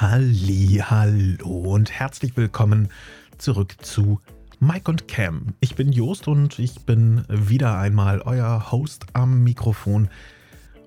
[0.00, 2.88] Halli, hallo und herzlich willkommen
[3.36, 4.20] zurück zu
[4.60, 5.54] Mike und Cam.
[5.58, 10.08] Ich bin Jost und ich bin wieder einmal euer Host am Mikrofon.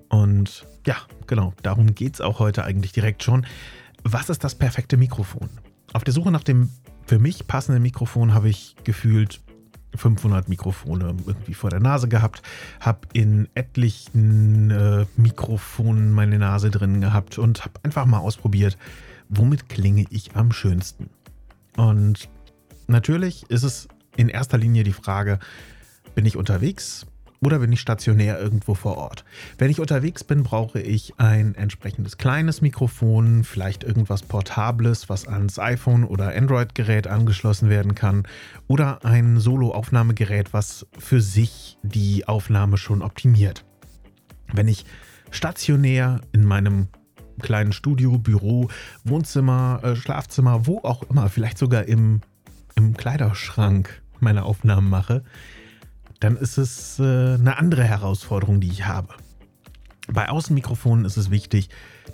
[0.08, 3.44] Und ja, genau, darum geht es auch heute eigentlich direkt schon.
[4.02, 5.50] Was ist das perfekte Mikrofon?
[5.92, 6.70] Auf der Suche nach dem
[7.04, 9.42] für mich passenden Mikrofon habe ich gefühlt
[9.94, 12.42] 500 Mikrofone irgendwie vor der Nase gehabt,
[12.80, 18.78] habe in etlichen äh, Mikrofonen meine Nase drin gehabt und habe einfach mal ausprobiert,
[19.28, 21.10] womit klinge ich am schönsten.
[21.76, 22.28] Und
[22.86, 25.38] natürlich ist es in erster Linie die Frage,
[26.14, 27.06] bin ich unterwegs?
[27.42, 29.24] Oder bin ich stationär irgendwo vor Ort.
[29.58, 35.58] Wenn ich unterwegs bin, brauche ich ein entsprechendes kleines Mikrofon, vielleicht irgendwas Portables, was ans
[35.58, 38.26] iPhone oder Android-Gerät angeschlossen werden kann
[38.68, 43.64] oder ein Solo-Aufnahmegerät, was für sich die Aufnahme schon optimiert.
[44.52, 44.86] Wenn ich
[45.30, 46.88] stationär in meinem
[47.40, 48.68] kleinen Studio, Büro,
[49.04, 52.20] Wohnzimmer, äh, Schlafzimmer, wo auch immer, vielleicht sogar im,
[52.76, 55.24] im Kleiderschrank meine Aufnahmen mache,
[56.22, 59.14] dann ist es äh, eine andere Herausforderung, die ich habe.
[60.08, 61.68] Bei Außenmikrofonen ist es wichtig,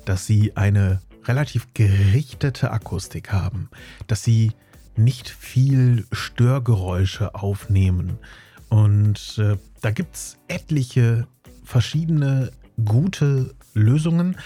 [0.05, 3.69] dass sie eine relativ gerichtete Akustik haben,
[4.07, 4.51] dass sie
[4.95, 8.17] nicht viel Störgeräusche aufnehmen.
[8.69, 11.27] Und äh, da gibt es etliche
[11.63, 12.51] verschiedene
[12.83, 14.37] gute Lösungen.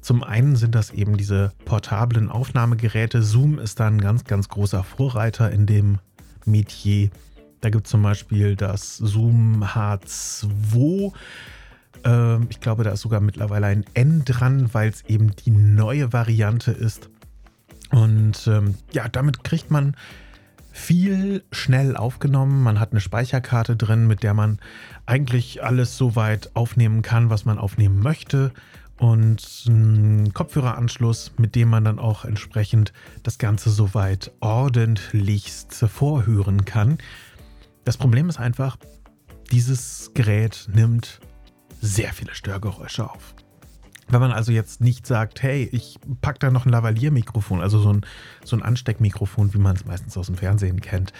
[0.00, 3.22] Zum einen sind das eben diese portablen Aufnahmegeräte.
[3.22, 6.00] Zoom ist da ein ganz, ganz großer Vorreiter in dem
[6.44, 7.10] Metier.
[7.62, 11.12] Da gibt es zum Beispiel das Zoom H2.
[12.04, 16.12] Ähm, ich glaube, da ist sogar mittlerweile ein N dran, weil es eben die neue
[16.12, 17.08] Variante ist.
[17.90, 19.96] Und ähm, ja, damit kriegt man
[20.72, 22.64] viel schnell aufgenommen.
[22.64, 24.58] Man hat eine Speicherkarte drin, mit der man
[25.06, 28.50] eigentlich alles so weit aufnehmen kann, was man aufnehmen möchte.
[28.98, 36.98] Und einen Kopfhöreranschluss, mit dem man dann auch entsprechend das Ganze soweit ordentlichst vorhören kann.
[37.84, 38.76] Das Problem ist einfach,
[39.50, 41.20] dieses Gerät nimmt
[41.80, 43.34] sehr viele Störgeräusche auf.
[44.08, 47.92] Wenn man also jetzt nicht sagt, hey, ich packe da noch ein Lavalier-Mikrofon, also so
[47.92, 48.02] ein,
[48.44, 51.12] so ein Ansteckmikrofon, wie man es meistens aus dem Fernsehen kennt,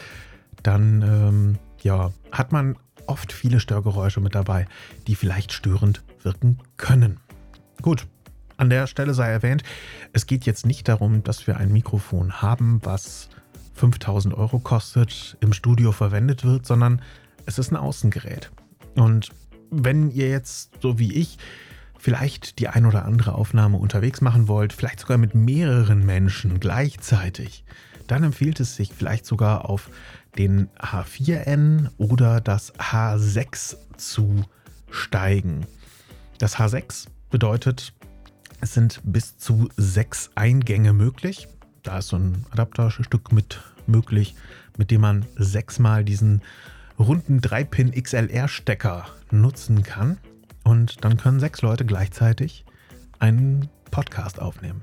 [0.62, 4.66] dann ähm, ja, hat man oft viele Störgeräusche mit dabei,
[5.06, 7.18] die vielleicht störend wirken können.
[7.80, 8.06] Gut,
[8.56, 9.64] an der Stelle sei erwähnt,
[10.12, 13.28] es geht jetzt nicht darum, dass wir ein Mikrofon haben, was
[13.74, 17.02] 5000 Euro kostet, im Studio verwendet wird, sondern
[17.46, 18.50] es ist ein Außengerät.
[18.94, 19.30] Und
[19.70, 21.38] wenn ihr jetzt, so wie ich,
[21.98, 27.64] vielleicht die ein oder andere Aufnahme unterwegs machen wollt, vielleicht sogar mit mehreren Menschen gleichzeitig,
[28.06, 29.88] dann empfiehlt es sich vielleicht sogar auf
[30.36, 34.44] den H4N oder das H6 zu
[34.90, 35.66] steigen.
[36.38, 37.92] Das H6 bedeutet,
[38.60, 41.48] es sind bis zu sechs Eingänge möglich.
[41.82, 44.34] Da ist so ein Adapterstück mit möglich,
[44.76, 46.42] mit dem man sechsmal diesen
[46.98, 50.18] runden 3-Pin XLR-Stecker nutzen kann.
[50.64, 52.64] Und dann können sechs Leute gleichzeitig
[53.18, 54.80] einen Podcast aufnehmen.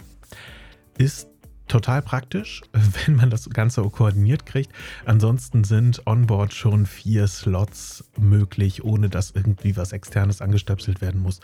[0.98, 1.30] Ist
[1.70, 2.64] total praktisch,
[3.06, 4.74] wenn man das Ganze koordiniert kriegt.
[5.06, 11.40] Ansonsten sind onboard schon vier Slots möglich, ohne dass irgendwie was externes angestöpselt werden muss.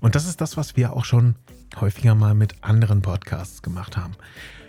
[0.00, 1.34] Und das ist das, was wir auch schon
[1.78, 4.14] häufiger mal mit anderen Podcasts gemacht haben.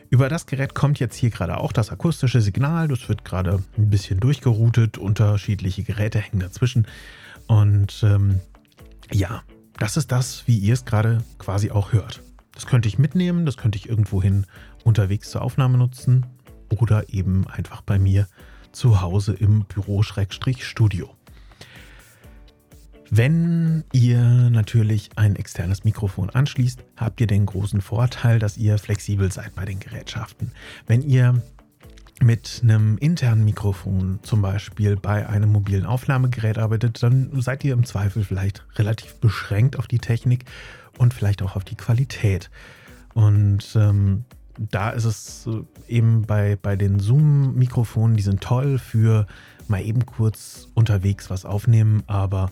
[0.10, 2.88] Über das Gerät kommt jetzt hier gerade auch das akustische Signal.
[2.88, 4.98] Das wird gerade ein bisschen durchgeroutet.
[4.98, 6.88] Unterschiedliche Geräte hängen dazwischen.
[7.48, 8.40] Und ähm,
[9.12, 9.44] ja,
[9.78, 12.22] das ist das, wie ihr es gerade quasi auch hört.
[12.54, 14.46] Das könnte ich mitnehmen, das könnte ich irgendwohin
[14.84, 16.26] unterwegs zur Aufnahme nutzen
[16.70, 18.28] oder eben einfach bei mir
[18.72, 21.15] zu Hause im Büro-Studio.
[23.12, 29.32] Wenn ihr natürlich ein externes Mikrofon anschließt, habt ihr den großen Vorteil, dass ihr flexibel
[29.32, 30.52] seid bei den Gerätschaften.
[30.88, 31.42] Wenn ihr
[32.22, 37.86] mit einem internen Mikrofon zum Beispiel bei einem mobilen Aufnahmegerät arbeitet, dann seid ihr im
[37.86, 40.46] Zweifel vielleicht relativ beschränkt auf die Technik
[40.98, 42.50] und vielleicht auch auf die Qualität.
[43.14, 44.24] Und ähm,
[44.58, 45.50] da ist es
[45.88, 49.28] eben bei, bei den Zoom-Mikrofonen, die sind toll für
[49.68, 52.50] mal eben kurz unterwegs was aufnehmen, aber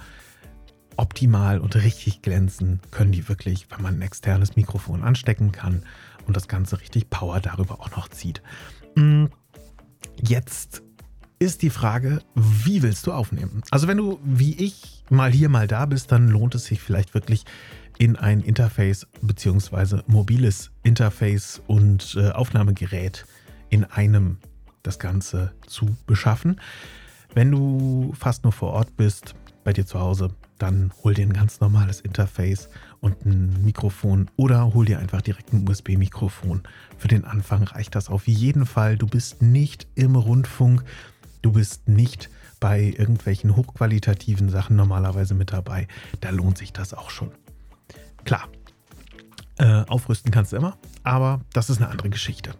[0.98, 5.84] optimal und richtig glänzen können die wirklich, wenn man ein externes Mikrofon anstecken kann
[6.28, 8.42] und das Ganze richtig Power darüber auch noch zieht.
[8.96, 9.26] Mm,
[10.22, 10.84] jetzt
[11.40, 13.64] ist die Frage, wie willst du aufnehmen?
[13.72, 17.14] Also wenn du wie ich mal hier, mal da bist, dann lohnt es sich vielleicht
[17.14, 17.46] wirklich
[17.98, 20.02] in ein Interface bzw.
[20.08, 23.26] mobiles Interface und äh, Aufnahmegerät
[23.70, 24.38] in einem
[24.84, 26.60] das Ganze zu beschaffen.
[27.34, 30.30] Wenn du fast nur vor Ort bist, bei dir zu Hause,
[30.64, 32.70] dann hol dir ein ganz normales Interface
[33.02, 36.64] und ein Mikrofon oder hol dir einfach direkt ein USB-Mikrofon.
[36.98, 38.98] Für den Anfang reicht das auf jeden Fall.
[38.98, 40.86] Du bist nicht im Rundfunk,
[41.42, 42.30] du bist nicht
[42.62, 45.90] bei irgendwelchen hochqualitativen Sachen normalerweise mit dabei.
[46.22, 47.32] Da lohnt sich das auch schon.
[48.24, 48.48] Klar,
[49.58, 52.56] äh, aufrüsten kannst du immer, aber das ist eine andere Geschichte.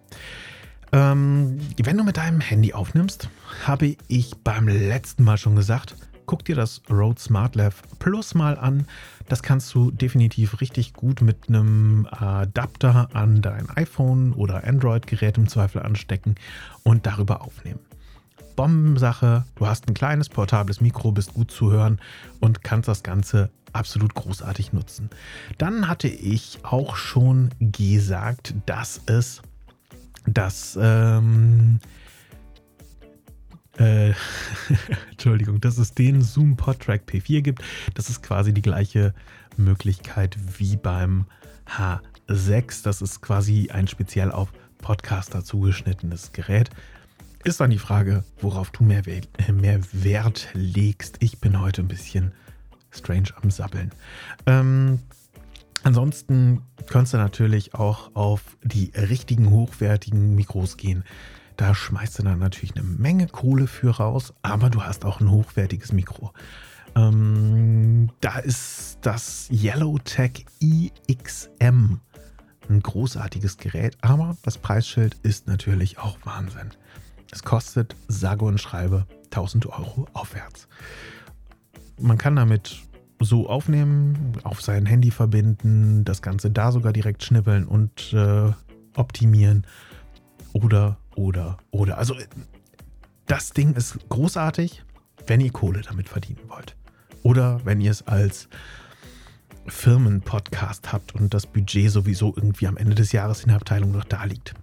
[0.92, 3.30] Ähm, wenn du mit deinem Handy aufnimmst,
[3.66, 8.88] habe ich beim letzten Mal schon gesagt, guck dir das Rode SmartLav Plus mal an.
[9.30, 15.48] Das kannst du definitiv richtig gut mit einem Adapter an dein iPhone oder Android-Gerät im
[15.48, 16.36] Zweifel anstecken
[16.84, 17.80] und darüber aufnehmen.
[18.56, 22.00] Bombensache, du hast ein kleines portables Mikro, bist gut zu hören
[22.40, 25.10] und kannst das Ganze absolut großartig nutzen.
[25.58, 29.42] Dann hatte ich auch schon gesagt, dass es
[30.26, 31.80] das ähm,
[33.84, 34.14] äh,
[35.12, 37.64] Entschuldigung, dass es den Zoom PodTrack P4 gibt.
[37.94, 39.14] Das ist quasi die gleiche
[39.58, 41.26] Möglichkeit wie beim
[41.68, 42.84] H6.
[42.84, 44.50] Das ist quasi ein speziell auf
[44.80, 46.70] Podcaster zugeschnittenes Gerät.
[47.44, 49.04] Ist dann die Frage, worauf du mehr,
[49.52, 51.18] mehr Wert legst.
[51.20, 52.32] Ich bin heute ein bisschen
[52.92, 53.92] strange am Sabbeln.
[54.46, 55.00] Ähm,
[55.84, 61.04] ansonsten könntest du natürlich auch auf die richtigen hochwertigen Mikros gehen.
[61.58, 65.30] Da schmeißt du dann natürlich eine Menge Kohle für raus, aber du hast auch ein
[65.30, 66.34] hochwertiges Mikro.
[66.96, 71.98] Ähm, da ist das Yellowtech EXM
[72.70, 76.72] ein großartiges Gerät, aber das Preisschild ist natürlich auch Wahnsinn.
[77.32, 80.68] Es kostet sage und schreibe 1000 Euro aufwärts.
[82.00, 82.80] Man kann damit
[83.20, 88.52] so aufnehmen, auf sein Handy verbinden, das Ganze da sogar direkt schnippeln und äh,
[88.96, 89.66] optimieren.
[90.54, 91.98] Oder, oder, oder.
[91.98, 92.16] Also
[93.26, 94.84] das Ding ist großartig,
[95.28, 96.76] wenn ihr Kohle damit verdienen wollt.
[97.24, 98.50] Oder wenn ihr es als
[99.68, 104.04] Firmenpodcast habt und das Budget sowieso irgendwie am Ende des Jahres in der Abteilung noch
[104.04, 104.54] da liegt.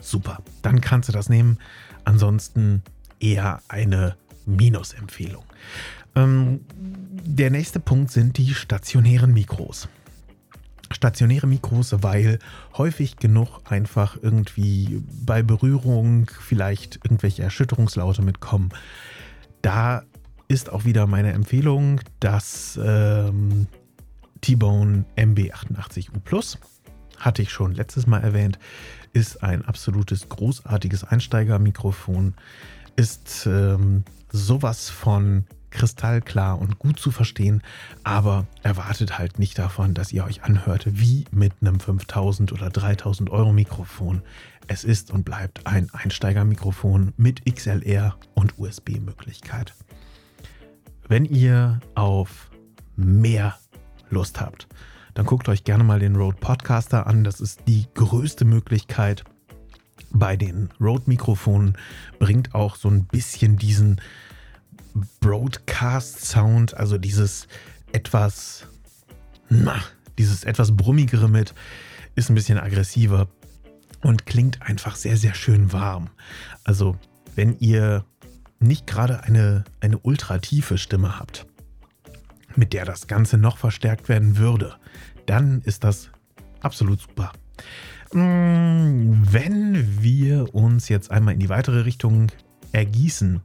[0.00, 1.58] Super, dann kannst du das nehmen.
[2.04, 2.82] Ansonsten
[3.20, 5.44] eher eine Minusempfehlung.
[6.16, 9.88] Ähm, der nächste Punkt sind die stationären Mikros.
[11.04, 12.38] Stationäre Mikros, weil
[12.78, 18.70] häufig genug einfach irgendwie bei Berührung vielleicht irgendwelche Erschütterungslaute mitkommen.
[19.60, 20.04] Da
[20.48, 23.66] ist auch wieder meine Empfehlung, das ähm,
[24.40, 26.58] T-Bone MB88U Plus,
[27.18, 28.58] hatte ich schon letztes Mal erwähnt,
[29.12, 32.32] ist ein absolutes großartiges Einsteigermikrofon,
[32.96, 37.62] ist ähm, sowas von kristallklar und gut zu verstehen,
[38.02, 43.28] aber erwartet halt nicht davon, dass ihr euch anhört wie mit einem 5000 oder 3000
[43.30, 44.22] Euro Mikrofon.
[44.66, 49.74] Es ist und bleibt ein Einsteigermikrofon mit XLR und USB-Möglichkeit.
[51.06, 52.50] Wenn ihr auf
[52.96, 53.58] mehr
[54.08, 54.68] Lust habt,
[55.12, 57.24] dann guckt euch gerne mal den Rode Podcaster an.
[57.24, 59.24] Das ist die größte Möglichkeit
[60.12, 61.76] bei den Rode-Mikrofonen,
[62.18, 64.00] bringt auch so ein bisschen diesen
[65.20, 67.48] Broadcast-Sound, also dieses
[67.92, 68.66] etwas,
[69.48, 69.76] na,
[70.18, 71.54] dieses etwas brummigere mit,
[72.14, 73.28] ist ein bisschen aggressiver
[74.02, 76.10] und klingt einfach sehr, sehr schön warm.
[76.64, 76.96] Also,
[77.34, 78.04] wenn ihr
[78.60, 81.46] nicht gerade eine, eine ultra tiefe Stimme habt,
[82.56, 84.76] mit der das Ganze noch verstärkt werden würde,
[85.26, 86.10] dann ist das
[86.60, 87.32] absolut super.
[88.12, 92.28] Mm, wenn wir uns jetzt einmal in die weitere Richtung
[92.74, 93.40] ergießen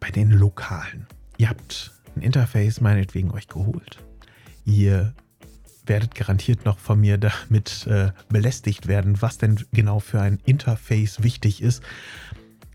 [0.00, 1.06] bei den Lokalen.
[1.38, 3.98] Ihr habt ein Interface meinetwegen euch geholt.
[4.64, 5.14] Ihr
[5.86, 11.22] werdet garantiert noch von mir damit äh, belästigt werden, was denn genau für ein Interface
[11.22, 11.82] wichtig ist.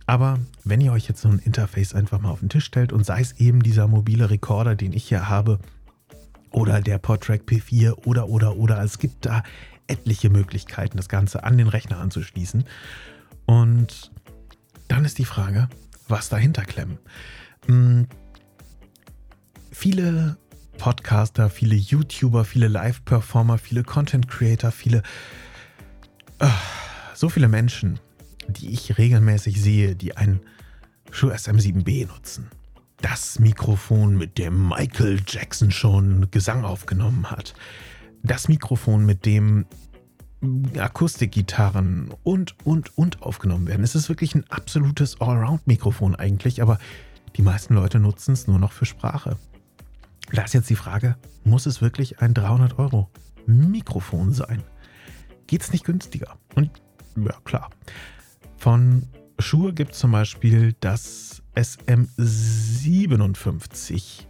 [0.06, 3.06] Aber wenn ihr euch jetzt so ein Interface einfach mal auf den Tisch stellt und
[3.06, 5.60] sei es eben dieser mobile Rekorder, den ich hier habe,
[6.52, 9.44] oder der Podtrack P4 oder oder oder, es gibt da
[9.88, 12.64] etliche Möglichkeiten, das Ganze an den Rechner anzuschließen.
[13.46, 14.12] Und
[14.88, 15.70] dann ist die Frage,
[16.08, 17.00] was dahinter klemmen.
[17.66, 18.08] Hm,
[19.72, 20.38] viele
[20.78, 25.04] Podcaster, viele YouTuber, viele Live-Performer, viele Content-Creator, viele...
[26.42, 26.48] Uh,
[27.16, 28.00] so viele Menschen,
[28.48, 30.40] die ich regelmäßig sehe, die ein
[31.12, 32.48] Shure SM7B nutzen.
[33.02, 37.56] Das Mikrofon, mit dem Michael Jackson schon Gesang aufgenommen hat.
[38.24, 39.66] Das Mikrofon, mit dem
[40.78, 43.84] Akustikgitarren und, und, und aufgenommen werden.
[43.84, 46.78] Es ist wirklich ein absolutes Allround-Mikrofon eigentlich, aber
[47.36, 49.38] die meisten Leute nutzen es nur noch für Sprache.
[50.32, 53.10] Da ist jetzt die Frage, muss es wirklich ein 300 Euro
[53.46, 54.64] Mikrofon sein?
[55.48, 56.38] Geht es nicht günstiger?
[56.56, 56.70] Und
[57.16, 57.70] ja, klar.
[58.58, 59.08] Von
[59.40, 64.27] Shure gibt es zum Beispiel das SM57.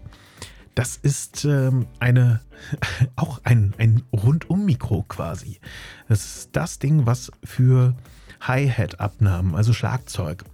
[0.77, 2.39] Das ist ähm, eine,
[3.15, 5.59] auch ein, ein Rundum-Mikro quasi.
[6.07, 7.95] Das ist das Ding, was für
[8.41, 10.45] Hi-Hat-Abnahmen, also Schlagzeug,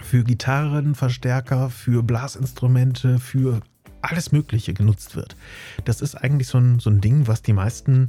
[0.00, 3.60] für Gitarrenverstärker, für Blasinstrumente, für
[4.02, 5.36] alles Mögliche genutzt wird.
[5.84, 8.08] Das ist eigentlich so ein, so ein Ding, was die meisten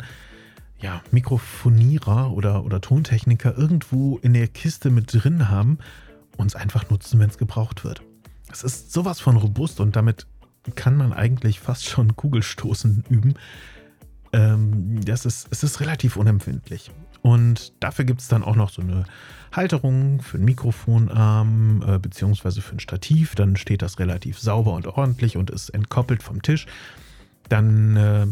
[0.80, 5.78] ja, Mikrofonierer oder, oder Tontechniker irgendwo in der Kiste mit drin haben
[6.38, 8.02] und es einfach nutzen, wenn es gebraucht wird.
[8.52, 10.26] Es ist sowas von robust und damit
[10.76, 13.36] kann man eigentlich fast schon Kugelstoßen üben.
[14.34, 16.92] Ähm, das ist, es ist relativ unempfindlich.
[17.22, 19.06] Und dafür gibt es dann auch noch so eine
[19.52, 23.36] Halterung für einen Mikrofonarm äh, beziehungsweise für ein Stativ.
[23.36, 26.66] Dann steht das relativ sauber und ordentlich und ist entkoppelt vom Tisch.
[27.50, 28.28] Dann äh,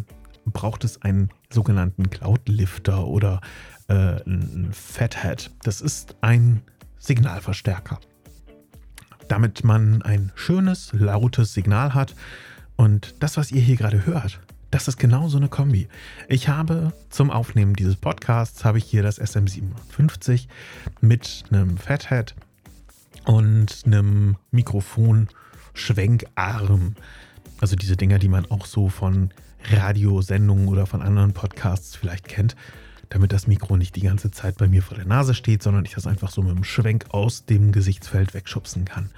[0.46, 3.42] braucht es einen sogenannten Cloud-Lifter oder
[3.88, 5.52] äh, einen Fathead.
[5.64, 6.62] Das ist ein
[7.00, 8.00] Signalverstärker.
[9.28, 12.16] Damit man ein schönes, lautes Signal hat.
[12.76, 14.40] Und das, was ihr hier gerade hört,
[14.72, 15.88] das ist genau so eine Kombi.
[16.28, 20.48] Ich habe zum Aufnehmen dieses Podcasts habe ich hier das SM57
[21.00, 22.36] mit einem Fathead
[23.26, 26.96] und einem Mikrofon-Schwenkarm.
[27.60, 29.32] Also diese Dinger, die man auch so von
[29.70, 32.56] Radiosendungen oder von anderen Podcasts vielleicht kennt,
[33.10, 35.94] damit das Mikro nicht die ganze Zeit bei mir vor der Nase steht, sondern ich
[35.94, 39.12] das einfach so mit einem Schwenk aus dem Gesichtsfeld wegschubsen kann.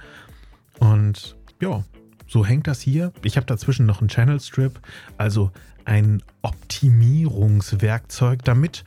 [0.78, 1.84] Und ja,
[2.26, 3.12] so hängt das hier.
[3.22, 4.80] Ich habe dazwischen noch einen Channel Strip,
[5.18, 5.50] also
[5.84, 8.84] ein Optimierungswerkzeug, damit,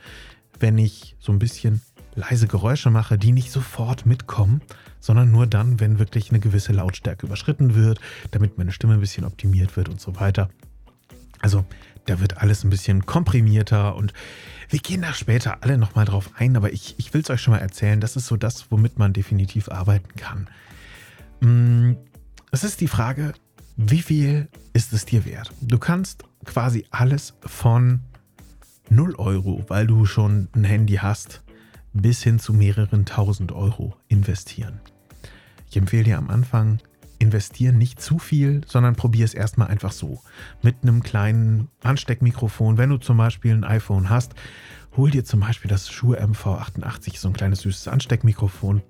[0.58, 1.82] wenn ich so ein bisschen
[2.14, 4.62] leise Geräusche mache, die nicht sofort mitkommen,
[5.00, 9.24] sondern nur dann, wenn wirklich eine gewisse Lautstärke überschritten wird, damit meine Stimme ein bisschen
[9.24, 10.48] optimiert wird und so weiter.
[11.40, 11.66] Also
[12.06, 14.14] da wird alles ein bisschen komprimierter und
[14.68, 17.52] wir gehen da später alle nochmal drauf ein, aber ich, ich will es euch schon
[17.52, 20.48] mal erzählen, das ist so das, womit man definitiv arbeiten kann.
[21.40, 21.96] Mm,
[22.50, 23.34] es ist die Frage,
[23.76, 25.50] wie viel ist es dir wert?
[25.60, 28.00] Du kannst quasi alles von
[28.88, 31.42] 0 Euro, weil du schon ein Handy hast,
[31.92, 34.80] bis hin zu mehreren tausend Euro investieren.
[35.70, 36.78] Ich empfehle dir am Anfang
[37.18, 40.22] investieren nicht zu viel, sondern probier es erstmal einfach so.
[40.62, 42.78] Mit einem kleinen Ansteckmikrofon.
[42.78, 44.34] Wenn du zum Beispiel ein iPhone hast,
[44.96, 48.82] hol dir zum Beispiel das Shure MV88, so ein kleines süßes Ansteckmikrofon.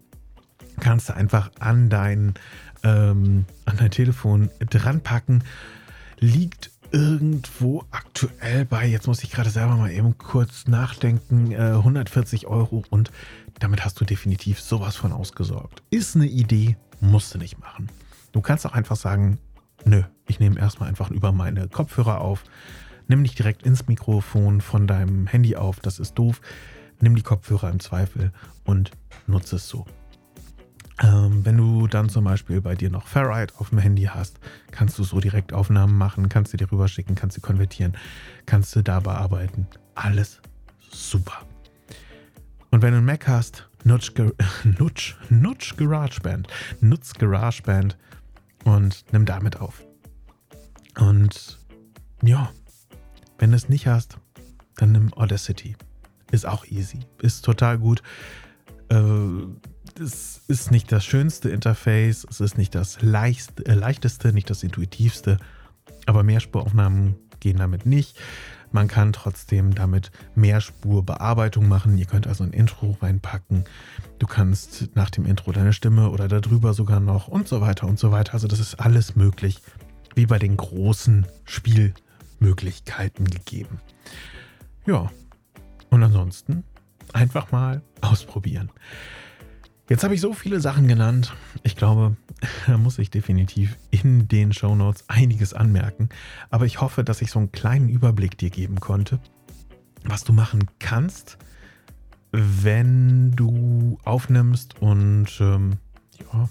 [0.81, 2.35] Kannst du einfach an dein,
[2.83, 5.45] ähm, an dein Telefon dran packen.
[6.19, 12.47] Liegt irgendwo aktuell bei, jetzt muss ich gerade selber mal eben kurz nachdenken, äh, 140
[12.47, 13.11] Euro und
[13.59, 15.83] damit hast du definitiv sowas von ausgesorgt.
[15.90, 17.88] Ist eine Idee, musst du nicht machen.
[18.35, 19.38] Du kannst auch einfach sagen,
[19.85, 22.43] nö, ich nehme erstmal einfach über meine Kopfhörer auf.
[23.07, 26.41] Nimm nicht direkt ins Mikrofon von deinem Handy auf, das ist doof.
[27.00, 28.33] Nimm die Kopfhörer im Zweifel
[28.64, 28.91] und
[29.29, 29.87] nutze es so.
[31.00, 34.41] Ähm, wenn du dann zum Beispiel bei dir noch Ferrite auf dem Handy hast,
[34.73, 37.97] kannst du so direkt Aufnahmen machen, kannst du dir rüberschicken, kannst du konvertieren,
[38.47, 39.69] kannst du da bearbeiten.
[39.95, 40.43] Alles
[40.91, 41.43] super.
[42.73, 44.11] Und wenn du einen Mac hast, nutz,
[44.64, 46.49] nutz, nutz GarageBand.
[46.81, 47.97] Nutz GarageBand
[48.64, 49.83] und nimm damit auf.
[50.99, 51.59] Und
[52.23, 52.50] ja,
[53.38, 54.18] wenn du es nicht hast,
[54.76, 55.76] dann nimm Audacity.
[56.30, 57.00] Ist auch easy.
[57.21, 58.02] Ist total gut.
[58.88, 58.99] Äh,
[60.00, 65.38] es ist nicht das schönste Interface, es ist nicht das äh, leichteste, nicht das intuitivste,
[66.06, 68.18] aber Mehrspuraufnahmen gehen damit nicht.
[68.75, 71.97] Man kann trotzdem damit Mehrspurbearbeitung machen.
[71.97, 73.66] Ihr könnt also ein Intro reinpacken.
[74.19, 78.00] Du kannst nach dem Intro deine Stimme oder darüber sogar noch und so weiter und
[78.00, 78.35] so weiter.
[78.35, 79.62] Also das ist alles möglich,
[80.16, 83.78] wie bei den großen Spielmöglichkeiten gegeben.
[84.87, 85.09] Ja,
[85.90, 86.64] und ansonsten
[87.12, 88.71] einfach mal ausprobieren.
[89.88, 91.35] Jetzt habe ich so viele Sachen genannt.
[91.62, 92.17] Ich glaube,
[92.67, 96.09] da muss ich definitiv in den Show Notes einiges anmerken.
[96.50, 99.21] Aber ich hoffe, dass ich so einen kleinen Überblick dir geben konnte,
[100.05, 101.37] was du machen kannst,
[102.33, 104.81] wenn du aufnimmst.
[104.81, 105.76] Und ähm,
[106.33, 106.49] ja,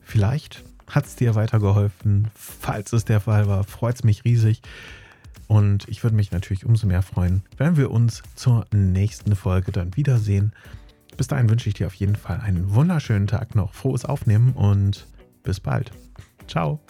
[0.00, 2.28] vielleicht hat es dir weitergeholfen.
[2.34, 4.60] Falls es der Fall war, freut es mich riesig.
[5.46, 9.96] Und ich würde mich natürlich umso mehr freuen, wenn wir uns zur nächsten Folge dann
[9.96, 10.52] wiedersehen.
[11.18, 15.08] Bis dahin wünsche ich dir auf jeden Fall einen wunderschönen Tag noch, frohes Aufnehmen und
[15.42, 15.90] bis bald.
[16.46, 16.80] Ciao.